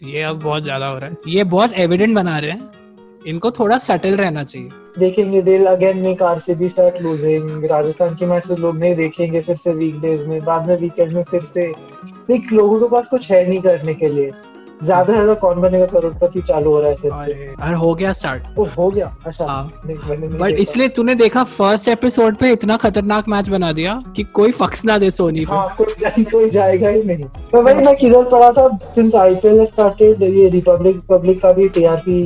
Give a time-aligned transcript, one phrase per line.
[0.00, 2.70] ये अब बहुत ज़्यादा हो रहा है। ये बहुत एविडेंट बना रहे हैं।
[3.26, 8.50] इनको थोड़ा सेटल रहना चाहिए। देखेंगे दिल again make RCB start losing Rajasthan के मैच
[8.50, 11.66] लोग नहीं देखेंगे फिर से वीकडेज में, बाद में वीकेंड में फिर से।
[12.28, 14.30] देख, लोगों के पास कुछ है नहीं करने के लिए।
[14.82, 18.58] ज़्यादा ज़्यादा कौन बनेगा करोड़पति चालू हो रहा है फिर से। अरे हो गया स्टार्ट
[18.58, 23.28] ओ हो गया। अच्छा हाँ। बट देखा। इसलिए तूने देखा फ़र्स्ट एपिसोड पे इतना खतरनाक
[23.28, 27.02] मैच बना दिया कि कोई फक्स ना दे सोनी हाँ कोई जा, कोई जाएगा ही
[27.02, 31.68] नहीं। तो भाई मैं किधर पढ़ा था सिंस आईपीएल स्टार्टेड ये रिपब्लिक पब्लिक का भी
[31.68, 32.20] टीआरपी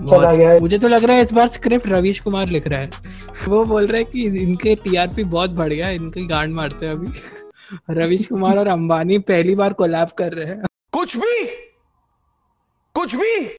[0.00, 2.80] चला गया है। मुझे तो लग रहा है इस बार स्क्रिप्ट रवीश कुमार लिख रहा
[2.80, 2.88] है।
[3.48, 7.12] वो बोल रहा है कि इनके टीआरपी बहुत बढ़ गया इनकी गांड मारते हैं अभी।
[8.00, 11.46] रवीश कुमार और अंबानी पहली बार कोलैब कर रहे हैं। कुछ भी!
[12.95, 13.57] कुछ भी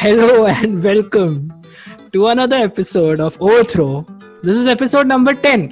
[0.00, 1.52] Hello and welcome
[2.12, 4.06] to another episode of Overthrow.
[4.42, 5.64] This is episode number 10.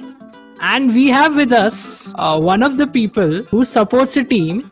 [0.61, 4.69] And we have with us uh, one of the people who supports a team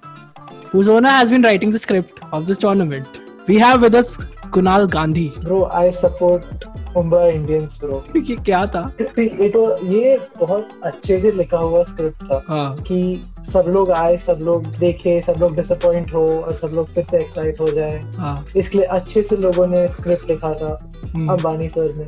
[0.72, 3.22] whose owner has been writing the script of this tournament.
[3.48, 4.18] We have with us
[4.55, 5.33] Kunal Gandhi.
[5.39, 6.65] Bro I support
[6.97, 8.83] Mumbai Indians bro ये क्या था?
[9.01, 14.39] It ये बहुत अच्छे से लिखा हुआ script था हाँ। कि सब लोग आए सब
[14.43, 18.47] लोग देखे सब लोग डिसअपॉइंट हो और सब लोग फिर से एक्साइट हो जाए। हाँ।
[18.57, 20.79] इसलिए अच्छे से लोगों ने स्क्रिप्ट लिखा था
[21.15, 22.07] हम्म। अंबानी सर ने।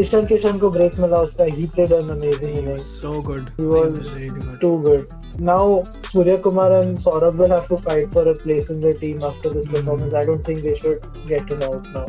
[0.00, 3.50] ईशान किशन को ब्रेक मिला उसका ही played an amazing innings so good.
[3.56, 4.54] He He was was really good.
[4.62, 5.10] too good.
[5.48, 5.64] Now
[6.10, 9.52] Surya Kumar and Saurabh will have to fight for a place in the team after
[9.56, 10.16] this performance.
[10.20, 12.06] I don't think they should get him out now.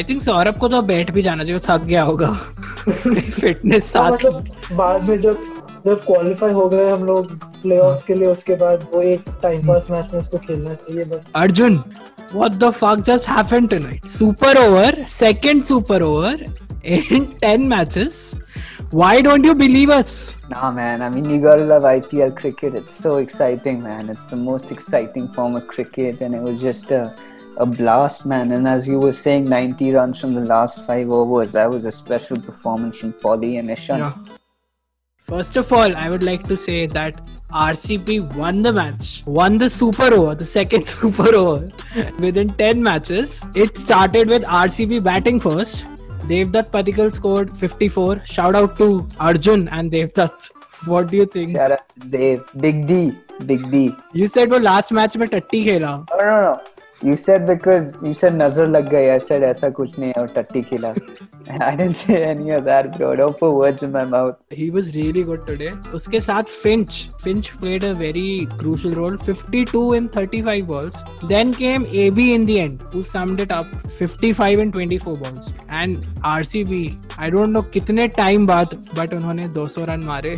[0.00, 2.32] I think Saurabh को तो बैठ भी जाना चाहिए थक गया होगा
[2.88, 5.44] fitness हाँ, साथ मतलब बाद में जब
[5.86, 9.90] जब क्वालिफाई हो गए हम लोग प्लेऑफ्स के लिए उसके बाद वो एक टाइम पास
[9.90, 11.76] मैच में उसको खेलना चाहिए बस Arjun,
[12.42, 14.06] what the fuck just happened tonight?
[14.20, 16.32] Super over, second super over
[16.86, 18.34] in 10 matches.
[18.92, 20.34] Why don't you believe us?
[20.48, 21.02] Nah, man.
[21.02, 22.74] I mean, you gotta love IPL cricket.
[22.74, 24.08] It's so exciting, man.
[24.08, 27.14] It's the most exciting form of cricket, and it was just a,
[27.56, 28.52] a blast, man.
[28.52, 31.50] And as you were saying, 90 runs from the last five overs.
[31.50, 34.12] That was a special performance from Polly and Ishan.
[35.26, 37.20] First of all, I would like to say that
[37.50, 41.68] RCB won the match, won the super over, the second super over
[42.20, 43.44] within 10 matches.
[43.56, 45.84] It started with RCB batting first.
[46.31, 48.19] Devdutt Padikal scored 54.
[48.25, 50.49] Shout out to Arjun and Devdutt.
[50.85, 51.55] What do you think?
[51.55, 53.95] Shout out to Dave, Big D, Big D.
[54.13, 56.59] You said वो last match में टट्टी खेला No, no, no.
[57.02, 59.10] You said because you said nazar lag gayi.
[59.14, 60.94] I said ऐसा कुछ नहीं है और टट्टी खिला.
[61.48, 63.14] I didn't say any of that, bro.
[63.14, 64.36] Don't put words in my mouth.
[64.50, 65.72] he was really good today.
[65.94, 67.10] उसके साथ Finch.
[67.24, 69.16] Finch played a very crucial role.
[69.16, 70.96] 52 in 35 balls.
[71.32, 73.66] Then came AB in the end, who summed it up.
[73.98, 75.52] 55 in 24 balls.
[75.68, 76.80] And RCB,
[77.18, 80.34] I don't know कितने time बाद, but उन्होंने 200 run मारे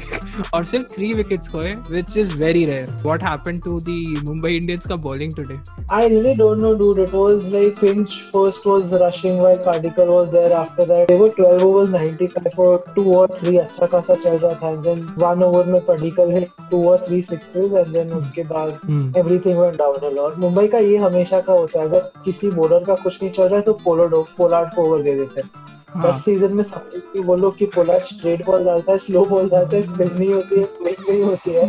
[0.54, 2.86] और सिर्फ़ 3 wickets खोए, which is very rare.
[3.10, 3.98] What happened to the
[4.28, 5.60] Mumbai Indians का bowling today?
[5.90, 6.98] I really don't know, dude.
[7.00, 10.52] It was like Finch first was rushing while Padikkal was there.
[10.54, 14.54] After that, they were 12 overs 95 for two or three अच्छा खासा चल रहा
[14.62, 14.72] था.
[14.72, 18.78] And then one over में Padikkal hit two or three sixes and then उसके बाद
[18.88, 19.06] Hmm.
[19.18, 22.94] Everything went downhill और मुंबई का ये हमेशा का होता है अगर किसी बॉलर का
[23.02, 25.50] कुछ नहीं चल रहा है तो पोलार्ड पोलार्ड को ओवर दे देते हैं
[25.88, 26.02] हाँ.
[26.02, 29.76] फ़र्स्ट सीज़न में सब लोग बोलो कि पोलार्ड स्ट्रेट बॉल डालता है स्लो बॉल डालता
[29.76, 31.66] है स्पिन नहीं होती है स्विंग नहीं होती है.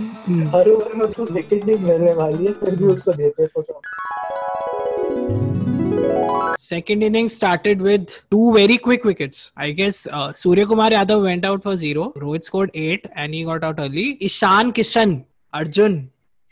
[0.56, 3.64] हर ओवर में उसको विकेट नहीं मिलने वाली है फिर भी उसको देते हैं for
[6.59, 9.51] Second inning started with two very quick wickets.
[9.57, 12.13] I guess uh, Surya Kumar Yadav went out for zero.
[12.17, 14.17] Rohit scored eight and he got out early.
[14.21, 16.09] Ishan Kishan, Arjun,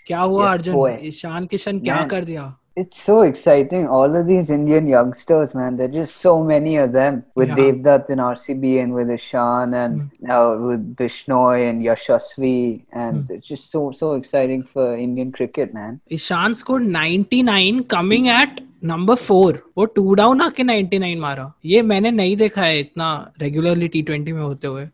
[0.06, 0.90] क्या हुआ Yes, अर्जुन boy.
[1.08, 2.08] ईशान किशन क्या Man.
[2.10, 3.86] कर दिया It's so exciting.
[3.86, 5.76] All of these Indian youngsters, man.
[5.76, 7.56] There are just so many of them with Yeah.
[7.56, 12.84] Devdutt in RCB and with Ishan and now with Bishnoi and Yashasvi.
[12.92, 16.00] And it's just so, so exciting for Indian cricket, man.
[16.18, 22.11] Ishan score 99 coming at number four वो two down आके 99 मारा। ये मैंने
[22.11, 23.09] नहीं देखा है इतना
[23.41, 24.85] regularly T twenty में होते हुए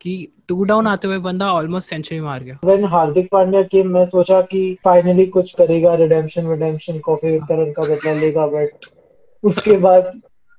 [0.00, 0.16] कि
[0.48, 4.40] टू डाउन आते हुए बंदा ऑलमोस्ट सेंचुरी मार गया। व्हेन हार्दिक पांड्या केम मैं सोचा
[4.50, 8.86] कि फाइनली कुछ करेगा रिडेम्पशन रिडेम्पशन कॉफ़ी करण का बदला लेगा बट
[9.44, 10.10] उसके बाद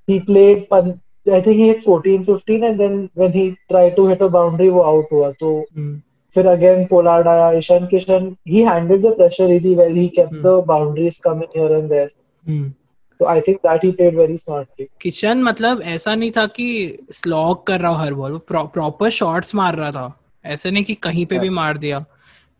[0.07, 4.27] ही played I think he 14 15 and then when he try to hit a
[4.29, 5.99] boundary वो आउट हुआ। तो हम्म,
[6.35, 10.63] फिर अगेन पोलार्ड आया Ishan Kishan he handled the pressure really well he kept the
[10.67, 12.11] boundaries coming here and there.
[12.49, 17.67] तो I think that he played very smartly Kishan मतलब ऐसा नहीं था कि स्लॉग
[17.67, 21.25] कर रहा हो हर बॉल वो प्रॉपर शॉट्स मार रहा था। ऐसे नहीं कि कहीं
[21.25, 21.99] पे भी मार दिया।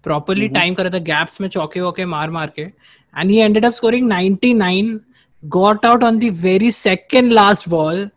[0.03, 3.65] प्रॉपरली टाइम कर रहा था गैप्स में चौके वौके मार मार के। And he ended
[3.65, 4.99] up scoring 99
[5.43, 8.09] got out on the very second last ball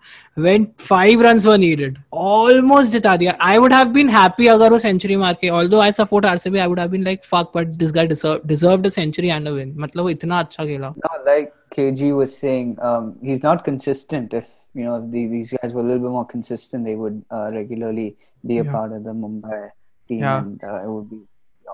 [0.45, 4.79] when five runs were needed almost जिता दिया I would have been happy अगर वो
[4.85, 7.91] century मार के although I support RCB I would have been like fuck but this
[7.99, 11.53] guy deserved deserved a century and a win मतलब वो इतना अच्छा खेला No, like
[11.75, 14.33] KG was saying, um, he's not consistent.
[14.39, 14.47] If
[14.79, 17.49] you know if the, these guys were a little bit more consistent, they would uh,
[17.53, 18.07] regularly
[18.51, 18.71] be a Yeah.
[18.73, 19.59] part of the Mumbai
[20.09, 20.39] team, Yeah.
[20.41, 21.21] and uh, it would be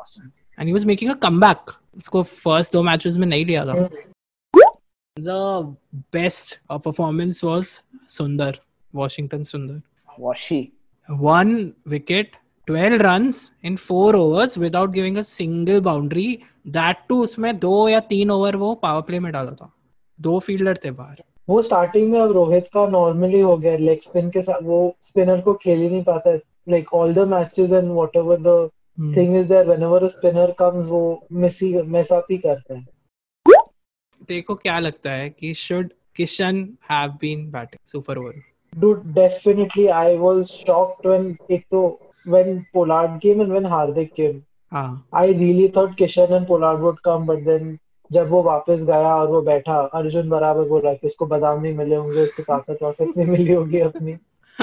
[0.02, 0.28] awesome.
[0.60, 3.90] and he was making a comeback उसको first दो matches में नहीं लिया था
[5.30, 5.76] the
[6.12, 8.55] best uh, performance was Sundar
[8.95, 9.83] Washington Sundar
[10.21, 10.71] Washi.
[11.09, 12.27] one wicket
[12.69, 16.43] 12 runs in four overs without giving a single boundary.
[16.75, 19.73] That too उसमें दो या तीन ओवर वो पावर प्ले में डाला था।
[20.21, 24.31] दो फील्डर थे बाहर। वो स्टार्टिंग में अब रोहित का नॉर्मली हो गया लेग स्पिन
[24.31, 26.33] के साथ वो स्पिनर को खेल ही नहीं पाता
[26.69, 28.71] like all the matches and whatever the.
[29.17, 32.87] Thing is there whenever a spinner comes वो मिस ही मिस अप ही करता है।
[34.29, 38.41] देखो क्या लगता है कि should Kishan have been batting super over
[38.73, 41.81] Dude, definitely I was shocked when एक तो
[42.27, 44.39] when Pollard came and when Hardik came.
[44.73, 47.79] हाँ I really thought Kishan and Pollard would come, but then
[48.11, 51.75] जब वो वापस गया और वो बैठा अर्जुन बराबर बोल रहा कि उसको बादाम नहीं
[51.75, 54.13] मिले होंगे उसको ताकत वाकत नहीं मिली होगी अपनी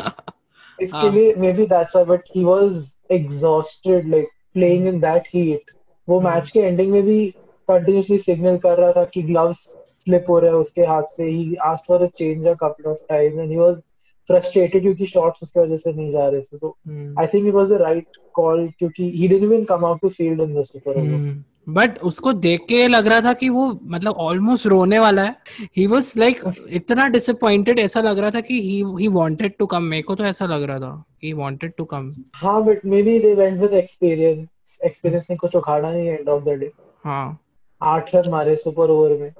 [0.79, 5.71] इसके हाँ। लिए maybe that's but he was exhausted like playing in that heat
[6.07, 7.25] वो। मैच के एंडिंग में भी
[7.69, 9.67] कंटिन्यूअसली सिग्नल कर रहा था कि ग्लव्स
[9.99, 12.99] स्लिप हो रहा है उसके हाथ से ही asked for a change a couple of
[13.09, 13.75] time and he was
[14.29, 16.75] frustrated क्योंकि शॉट्स उसकी वजह से नहीं जा रहे थे। तो.
[17.19, 20.41] I think it was the right call क्योंकि he didn't even come out to field
[20.41, 21.97] in the super over but.
[21.99, 25.35] उसको देख के लग रहा था कि वो मतलब ऑलमोस्ट रोने वाला है।
[25.77, 29.83] ही वाज लाइक इतना डिसअपॉइंटेड ऐसा लग रहा था कि ही ही वांटेड टू कम
[29.85, 33.33] मेरे को तो ऐसा लग रहा था। ही वांटेड टू कम हाँ but maybe they
[33.35, 36.71] went with experience experience ने कुछ उखाड़ा नहीं एंड ऑफ़ द डे
[37.05, 37.39] हाँ।
[37.81, 39.31] आठ रन मारे सुपर ओवर में।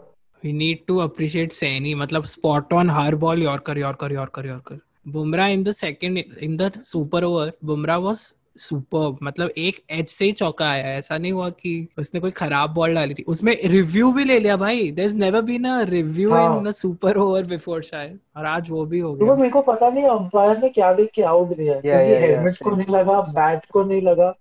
[0.44, 5.48] We need to appreciate Saini मतलब spot on her ball yorker yorker yorker yorker Bumrah
[5.48, 8.18] in the second in the super over Bumrah was
[8.58, 12.74] super मतलब एक as से ही चौका आया ऐसा नहीं हुआ कि उसने कोई खराब
[12.74, 16.30] बॉल डाली थी। उसमें रिव्यू भी ले लिया भाई। There is never been a review.
[16.30, 19.62] In a super over before शायद। और आज वो भी हो तो वो मेरे को
[19.62, 22.96] पता नहीं अंपायर ने क्या देख के आउट दिया। Yeah, yeah, yeah, हेलमेट को नहीं
[22.96, 24.34] लगा बैट को नहीं लगा।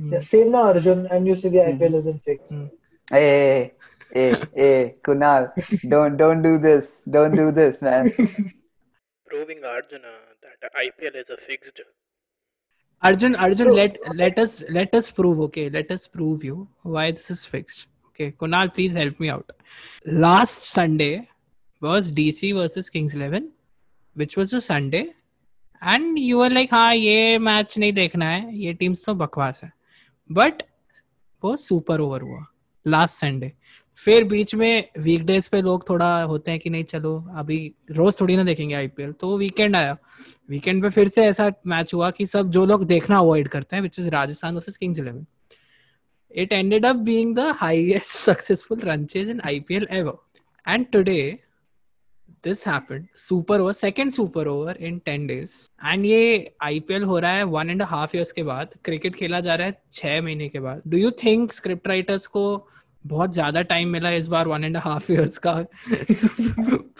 [0.00, 2.68] सेम ना Arjun and you see the IPL isn't fixed hmm.
[4.12, 5.52] Hey, hey, Kunal,
[5.88, 7.02] don't don't do this.
[7.10, 8.12] Don't do this, man.
[9.26, 10.12] proving Arjuna
[10.42, 11.80] that IPL is a fixed.
[13.02, 15.40] Arjun, Arjun, let let us let us prove.
[15.48, 17.86] Okay, let us prove you why this is fixed.
[18.08, 19.50] Okay, Kunal, please help me out.
[20.06, 21.28] Last Sunday
[21.80, 23.50] was DC versus Kings Eleven,
[24.14, 25.14] which was a Sunday,
[25.82, 29.72] and you were like, हाँ ये match नहीं देखना है, ये teams तो बकवास है.
[30.30, 30.62] But
[31.44, 32.46] वो सुपर ओवर हुआ
[32.86, 33.52] लास्ट संडे
[33.98, 38.36] फिर बीच में वीकडेज पे लोग थोड़ा होते हैं कि नहीं चलो अभी रोज थोड़ी
[38.36, 39.96] ना देखेंगे आईपीएल तो वीकेंड आया
[40.50, 43.82] वीकेंड पे फिर से ऐसा मैच हुआ कि सब जो लोग देखना अवॉइड करते हैं
[43.82, 45.26] which is Rajasthan versus Kings Eleven
[46.52, 50.12] ended up being the highest successful run chase in IPL ever.
[50.66, 51.38] And today,
[52.42, 53.08] this happened.
[53.14, 55.70] Super over, second super over in 10 days.
[55.84, 59.54] And ये IPL हो रहा है one and half years के बाद cricket खेला जा
[59.54, 62.68] रहा है छह महीने के बाद do you think script writers को
[63.12, 65.54] बहुत ज़्यादा टाइम मिला इस बार वन एंड हाफ़ इयर्स का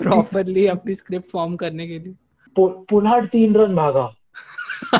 [0.02, 2.14] प्रॉपरली अपनी स्क्रिप्ट फॉर्म करने के लिए
[2.90, 4.06] पुलाड़ तीन रन भागा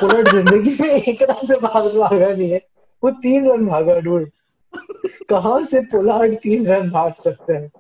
[0.00, 2.60] पुलाड़ ज़िंदगी में एक रन से भाग भागा नहीं है
[3.02, 4.30] वो तीन रन भागा डूड
[5.30, 7.70] कहाँ से पुलाड़ तीन रन भाग सकते हैं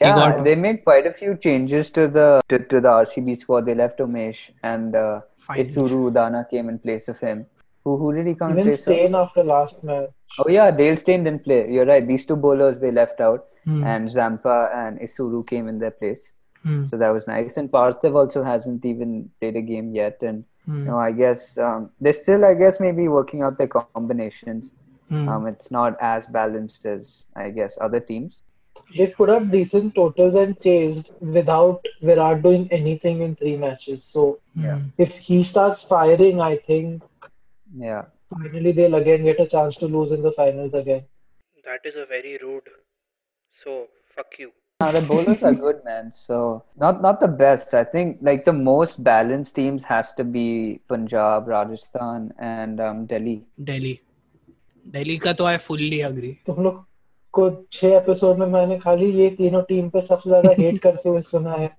[0.00, 3.68] Yeah, got- they made quite a few changes to the to, to the RCB squad.
[3.68, 5.20] They left Umesh and uh,
[5.62, 7.44] Isuru Udana came in place of him.
[7.86, 9.28] Who who did he come in Even place Stain of?
[9.28, 10.10] after last match.
[10.38, 11.70] Oh yeah, Dale Steyn didn't play.
[11.70, 12.06] You're right.
[12.06, 13.82] These two bowlers they left out, Hmm.
[13.84, 16.32] and Zampa and Isuru came in their place.
[16.62, 16.86] Hmm.
[16.88, 17.56] So that was nice.
[17.56, 20.22] And Parthiv also hasn't even played a game yet.
[20.22, 20.78] And Hmm.
[20.80, 24.72] you know, I guess um, they're still, I guess, maybe working out their combinations.
[25.08, 25.28] Hmm.
[25.28, 28.42] Um, it's not as balanced as I guess other teams.
[28.98, 34.04] They put up decent totals and chased without Virat doing anything in three matches.
[34.04, 34.78] So Yeah.
[34.78, 34.88] Hmm.
[34.98, 37.02] if he starts firing, I think
[37.76, 38.04] Yeah.
[38.34, 41.04] Finally they'll again get a chance to lose in the finals again.
[41.64, 42.68] That is a very rude.
[43.56, 44.52] So fuck you.
[44.80, 46.12] Now the bowlers are good, man.
[46.12, 47.74] So not not the best.
[47.74, 53.38] I think like the most balanced teams has to be Punjab, Rajasthan, and um, Delhi.
[53.60, 53.98] Delhi
[54.86, 56.84] Delhi का तो I fully agree तुम लोग
[57.34, 61.22] को छह episode में मैंने खाली ये तीनों टीम पे सबसे ज़्यादा हेट करते हुए
[61.30, 61.74] सुना है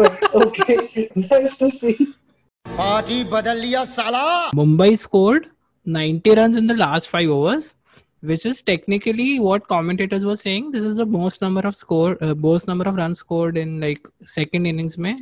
[0.00, 0.76] but okay
[1.20, 1.92] nice to see
[2.80, 4.20] party बदल लिया साला
[4.56, 5.46] Mumbai scored
[5.86, 7.66] 90 runs in the last five overs,
[8.30, 10.70] which is technically what commentators were saying.
[10.76, 14.08] This is the most number of score, uh, most number of runs scored in like
[14.36, 15.12] second innings में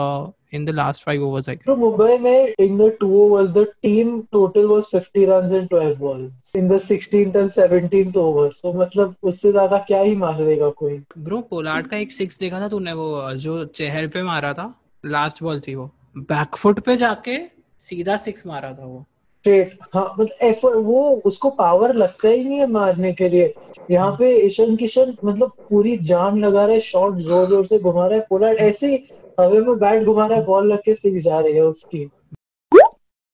[0.00, 1.48] uh, in the last five overs.
[1.48, 1.64] I guess.
[1.66, 5.98] So Mumbai में in the two overs the team total was 50 runs in 12
[6.00, 8.48] balls in the 16th and 17th over.
[8.62, 12.60] So मतलब उससे ज़्यादा क्या ही मार देगा कोई bro Pollard का एक सिक्स देखा
[12.60, 13.12] था तूने वो
[13.46, 14.74] जो चेहर पे मारा था
[15.18, 17.38] लास्ट बॉल थी वो बैकफुट पे जाके
[17.80, 19.04] सीधा सिक्स मारा था वो।
[19.44, 23.52] स्ट्रेट हाँ मतलब एफर्ट वो उसको पावर लगता ही नहीं है मारने के लिए।
[23.90, 28.06] यहाँ पे ईशान किशन मतलब पूरी जान लगा रहा है शॉट ज़ोर ज़ोर से घुमा
[28.06, 28.94] रहा है पोलार्ड ऐसे
[29.40, 32.04] हवा में बैट घुमा रहा है बॉल लग के सिक्स जा रही है उसकी।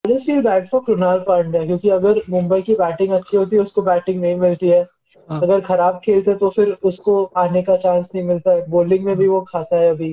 [0.05, 4.21] Feel bad for Krunal Pandya क्योंकि अगर मुंबई की बैटिंग अच्छी होती है उसको बैटिंग
[4.21, 4.81] नहीं मिलती है।
[5.29, 9.17] हाँ। अगर खराब खेलते तो फिर उसको आने का चांस नहीं मिलता है। बॉलिंग में
[9.17, 10.13] भी वो खाता है अभी।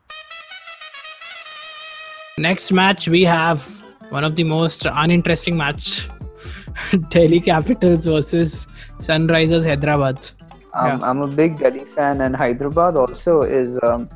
[2.40, 3.66] Next match we have
[4.10, 6.08] one of the most uninteresting match.
[7.08, 8.66] Delhi Capitals versus
[8.98, 10.30] Sunrisers Hyderabad.
[10.74, 13.78] Um, I'm a big Delhi fan, and Hyderabad also is.
[13.82, 14.08] Um,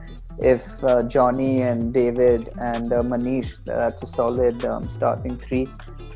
[0.42, 5.66] if uh, Johnny and David and uh, Manish, that's a solid um, starting three.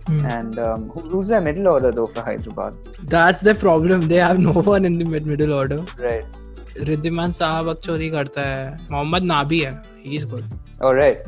[0.06, 0.26] Hmm.
[0.26, 2.76] And um, who, who's their middle order though for Hyderabad?
[3.04, 4.02] That's the problem.
[4.02, 5.84] They have no one in the mid middle order.
[5.98, 6.24] Right.
[6.78, 9.70] Riddhiman साहब अक्चौरी करता है मोहम्मद नाबी है
[10.04, 11.19] he is good all right.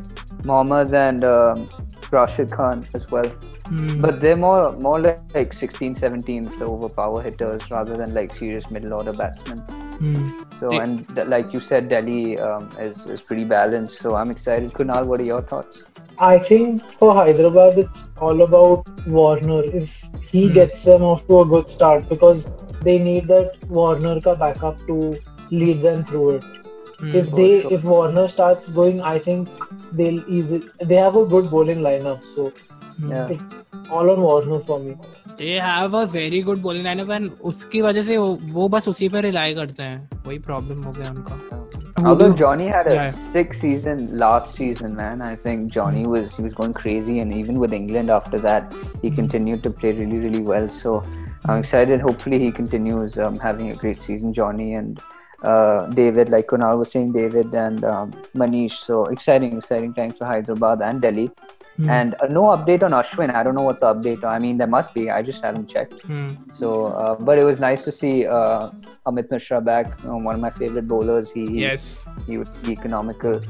[0.43, 1.67] Mohammed and um,
[2.11, 3.27] Rashid Khan as well.
[3.27, 3.99] Hmm.
[3.99, 8.69] But they're more more like, like 16, 17th over power hitters rather than like serious
[8.71, 9.59] middle order batsmen.
[9.59, 10.29] Hmm.
[10.59, 13.99] So They- and th- like you said, Delhi um, is is pretty balanced.
[13.99, 14.71] So I'm excited.
[14.73, 15.83] Kunal, what are your thoughts?
[16.19, 19.61] I think for Hyderabad, it's all about Warner.
[19.83, 19.93] If
[20.31, 20.53] he Hmm.
[20.53, 22.47] gets them off to a good start, because
[22.87, 24.97] they need that Warner ka backup to
[25.51, 26.43] lead them through it.
[27.00, 27.14] Hmm.
[27.20, 27.72] If for they sure.
[27.74, 29.48] if Warner starts going, I think
[29.92, 30.62] they'll easy.
[30.92, 32.50] They have a good bowling lineup, so
[32.98, 33.10] Hmm.
[33.12, 33.38] Yeah.
[33.96, 34.92] all on Warner for me.
[35.40, 39.08] They have a very good bowling lineup and उसकी वजह से वो, वो बस उसी
[39.14, 41.42] पे rely करते हैं वही प्रॉब्लम हो गया उनका
[42.08, 43.18] Although Johnny had a Yeah.
[43.34, 47.60] sick season last season, man, I think Johnny was he was going crazy, and even
[47.62, 48.74] with England after that,
[49.04, 50.68] he continued to play really, really well.
[50.74, 50.92] So
[51.44, 52.04] I'm excited.
[52.08, 55.00] Hopefully, he continues um, having a great season, Johnny and
[55.41, 58.73] uh, David, like Kunal was saying, David and um, Manish.
[58.73, 61.31] So exciting, exciting times for Hyderabad and Delhi.
[61.81, 61.89] Hmm.
[61.89, 63.33] And uh, no update on Ashwin.
[63.33, 64.23] I don't know what the update.
[64.23, 65.09] I mean, there must be.
[65.09, 66.05] I just haven't checked.
[66.05, 66.29] Hmm.
[66.51, 68.71] So, uh, but it was nice to see uh,
[69.07, 69.99] Amit Mishra back.
[70.03, 71.31] One of my favorite bowlers.
[71.31, 73.41] He yes he would be economical.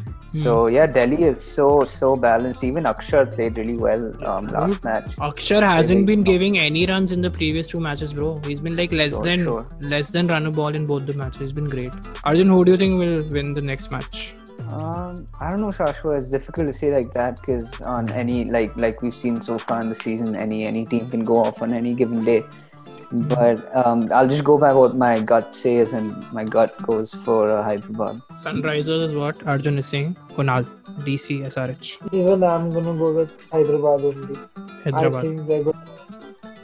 [0.44, 2.64] So yeah, Delhi is so so balanced.
[2.64, 5.16] Even Akshar played really well um, last match.
[5.18, 8.92] Akshar hasn't been giving any runs in the previous two matches bro he's been like
[8.92, 9.68] less Sure, than sure.
[9.82, 11.92] less than run a ball in both the matches he's been great
[12.24, 14.34] Arjun who do you think will win the next match
[14.72, 16.18] Um, I don't know, Shashwa.
[16.18, 19.82] It's difficult to say like that because on any like like we've seen so far
[19.82, 22.44] in the season, any any team can go off on any given day.
[23.12, 27.50] But um, I'll just go by what my gut says, and my gut goes for
[27.50, 28.22] uh, Hyderabad.
[28.44, 30.63] Sunrisers is what Arjun is saying Kunal
[31.00, 34.40] DC SRH Even I'm gonna go with Hyderabad only.
[34.86, 35.86] I think they're gonna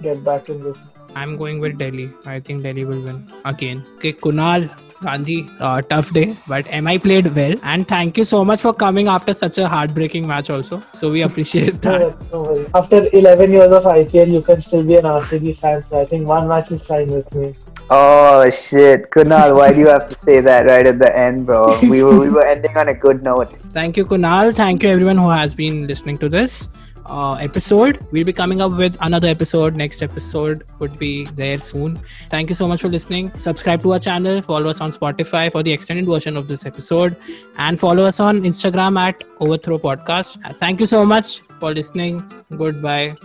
[0.02, 0.78] get back in this.
[1.20, 2.10] I'm going with Delhi.
[2.26, 3.84] I think Delhi will win again.
[3.96, 4.70] Okay, Kunal
[5.02, 7.56] Gandhi, uh, tough day, but MI played well.
[7.64, 10.82] And thank you so much for coming after such a heartbreaking match, also.
[10.94, 12.00] So we appreciate that.
[12.00, 12.68] worries, no.
[12.82, 16.28] After 11 years of IPL, you can still be an RCB fan, so I think
[16.28, 17.54] one match is fine with me.
[17.90, 19.56] Oh shit, Kunal!
[19.58, 21.80] Why do you have to say that right at the end, bro?
[21.94, 23.54] We were we were ending on a good note.
[23.78, 24.54] Thank you, Kunal.
[24.54, 26.68] Thank you, everyone who has been listening to this
[27.08, 28.06] uh, episode.
[28.12, 29.76] We'll be coming up with another episode.
[29.76, 32.00] Next episode would be there soon.
[32.30, 33.32] Thank you so much for listening.
[33.40, 34.42] Subscribe to our channel.
[34.42, 37.16] Follow us on Spotify for the extended version of this episode,
[37.58, 40.38] and follow us on Instagram at Overthrow Podcast.
[40.60, 42.24] Thank you so much for listening.
[42.56, 43.16] Goodbye.